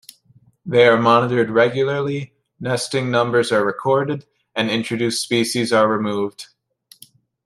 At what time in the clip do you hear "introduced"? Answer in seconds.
4.67-5.21